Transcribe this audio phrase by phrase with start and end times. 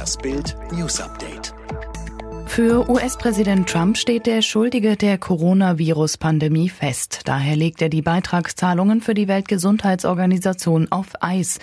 [0.00, 1.52] Das Bild News Update.
[2.46, 7.20] Für US-Präsident Trump steht der Schuldige der Coronavirus-Pandemie fest.
[7.26, 11.58] Daher legt er die Beitragszahlungen für die Weltgesundheitsorganisation auf Eis.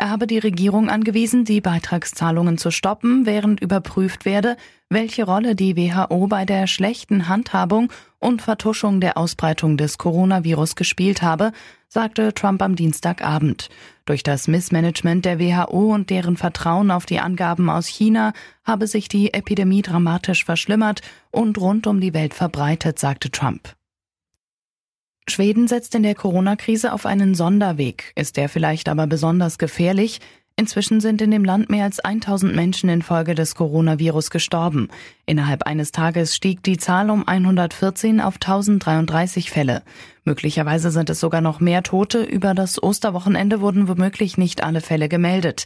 [0.00, 4.56] Er habe die Regierung angewiesen, die Beitragszahlungen zu stoppen, während überprüft werde,
[4.88, 11.20] welche Rolle die WHO bei der schlechten Handhabung und Vertuschung der Ausbreitung des Coronavirus gespielt
[11.20, 11.52] habe,
[11.86, 13.68] sagte Trump am Dienstagabend.
[14.06, 18.32] Durch das Missmanagement der WHO und deren Vertrauen auf die Angaben aus China
[18.64, 23.74] habe sich die Epidemie dramatisch verschlimmert und rund um die Welt verbreitet, sagte Trump.
[25.30, 28.12] Schweden setzt in der Corona-Krise auf einen Sonderweg.
[28.16, 30.20] Ist der vielleicht aber besonders gefährlich?
[30.56, 34.88] Inzwischen sind in dem Land mehr als 1000 Menschen infolge des Coronavirus gestorben.
[35.24, 39.82] Innerhalb eines Tages stieg die Zahl um 114 auf 1033 Fälle.
[40.24, 42.22] Möglicherweise sind es sogar noch mehr Tote.
[42.22, 45.64] Über das Osterwochenende wurden womöglich nicht alle Fälle gemeldet.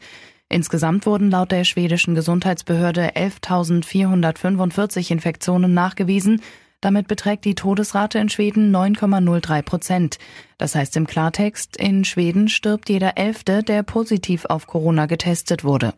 [0.49, 6.41] Insgesamt wurden laut der schwedischen Gesundheitsbehörde 11.445 Infektionen nachgewiesen.
[6.85, 10.19] Damit beträgt die Todesrate in Schweden 9,03 Prozent.
[10.59, 15.95] Das heißt im Klartext, in Schweden stirbt jeder Elfte, der positiv auf Corona getestet wurde.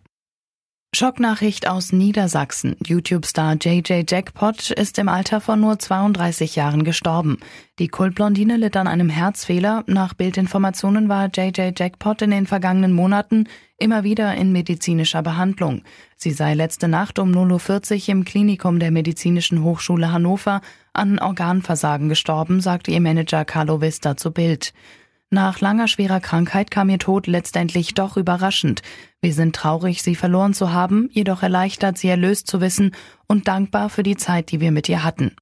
[0.96, 2.74] Schocknachricht aus Niedersachsen.
[2.82, 7.36] YouTube-Star JJ Jackpot ist im Alter von nur 32 Jahren gestorben.
[7.78, 9.84] Die Kultblondine litt an einem Herzfehler.
[9.88, 15.82] Nach Bildinformationen war JJ Jackpot in den vergangenen Monaten immer wieder in medizinischer Behandlung.
[16.16, 20.62] Sie sei letzte Nacht um 0.40 Uhr im Klinikum der Medizinischen Hochschule Hannover
[20.94, 24.72] an Organversagen gestorben, sagte ihr Manager Carlo Vista zu Bild.
[25.30, 28.82] Nach langer schwerer Krankheit kam ihr Tod letztendlich doch überraschend.
[29.20, 32.94] Wir sind traurig, sie verloren zu haben, jedoch erleichtert, sie erlöst zu wissen
[33.26, 35.34] und dankbar für die Zeit, die wir mit ihr hatten.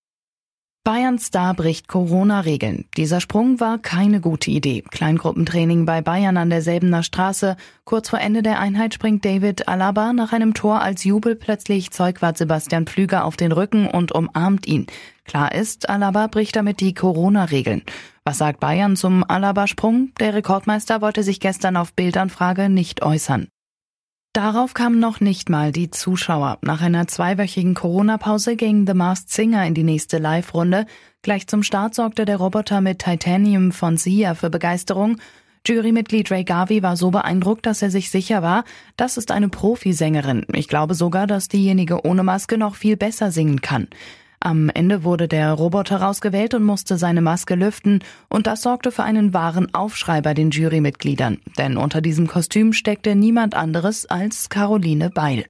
[0.86, 2.84] Bayerns Star bricht Corona-Regeln.
[2.98, 4.82] Dieser Sprung war keine gute Idee.
[4.82, 7.56] Kleingruppentraining bei Bayern an derselbener Straße.
[7.84, 12.36] Kurz vor Ende der Einheit springt David Alaba nach einem Tor als Jubel plötzlich Zeugwart
[12.36, 14.86] Sebastian Pflüger auf den Rücken und umarmt ihn.
[15.24, 17.80] Klar ist, Alaba bricht damit die Corona-Regeln.
[18.27, 20.12] Was sagt Bayern zum Alaba-Sprung?
[20.20, 23.48] Der Rekordmeister wollte sich gestern auf Bildanfrage nicht äußern.
[24.34, 26.58] Darauf kamen noch nicht mal die Zuschauer.
[26.61, 30.86] Nach einer zweiwöchigen Corona-Pause ging The Masked Singer in die nächste Live-Runde.
[31.22, 35.18] Gleich zum Start sorgte der Roboter mit Titanium von Sia für Begeisterung.
[35.64, 38.64] Jurymitglied Ray Garvey war so beeindruckt, dass er sich sicher war,
[38.96, 40.44] das ist eine Profisängerin.
[40.52, 43.86] Ich glaube sogar, dass diejenige ohne Maske noch viel besser singen kann.
[44.44, 49.02] Am Ende wurde der Roboter rausgewählt und musste seine Maske lüften, und das sorgte für
[49.02, 55.08] einen wahren Aufschrei bei den Jurymitgliedern, denn unter diesem Kostüm steckte niemand anderes als Caroline
[55.08, 55.46] Beil.